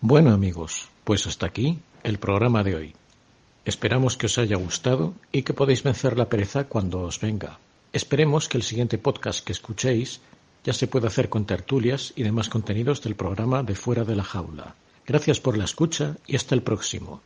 Bueno 0.00 0.32
amigos, 0.32 0.89
pues 1.10 1.26
hasta 1.26 1.46
aquí 1.46 1.80
el 2.04 2.20
programa 2.20 2.62
de 2.62 2.76
hoy. 2.76 2.94
Esperamos 3.64 4.16
que 4.16 4.26
os 4.26 4.38
haya 4.38 4.54
gustado 4.54 5.12
y 5.32 5.42
que 5.42 5.54
podáis 5.54 5.82
vencer 5.82 6.16
la 6.16 6.28
pereza 6.28 6.68
cuando 6.68 7.00
os 7.00 7.18
venga. 7.18 7.58
Esperemos 7.92 8.48
que 8.48 8.58
el 8.58 8.62
siguiente 8.62 8.96
podcast 8.96 9.44
que 9.44 9.50
escuchéis 9.50 10.20
ya 10.62 10.72
se 10.72 10.86
pueda 10.86 11.08
hacer 11.08 11.28
con 11.28 11.46
tertulias 11.46 12.12
y 12.14 12.22
demás 12.22 12.48
contenidos 12.48 13.02
del 13.02 13.16
programa 13.16 13.64
de 13.64 13.74
Fuera 13.74 14.04
de 14.04 14.14
la 14.14 14.22
Jaula. 14.22 14.76
Gracias 15.04 15.40
por 15.40 15.58
la 15.58 15.64
escucha 15.64 16.14
y 16.28 16.36
hasta 16.36 16.54
el 16.54 16.62
próximo. 16.62 17.20